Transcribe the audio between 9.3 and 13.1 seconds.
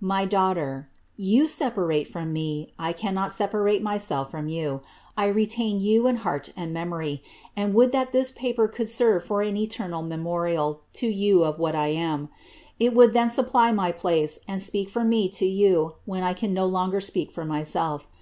an eternal memo rial to you of what I am; it